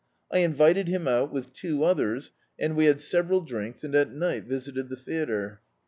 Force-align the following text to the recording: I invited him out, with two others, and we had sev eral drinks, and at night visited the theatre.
I 0.31 0.39
invited 0.39 0.87
him 0.87 1.07
out, 1.07 1.31
with 1.31 1.53
two 1.53 1.83
others, 1.83 2.31
and 2.57 2.75
we 2.75 2.85
had 2.85 2.99
sev 2.99 3.27
eral 3.27 3.45
drinks, 3.45 3.83
and 3.83 3.93
at 3.93 4.09
night 4.09 4.45
visited 4.45 4.89
the 4.89 4.95
theatre. 4.95 5.61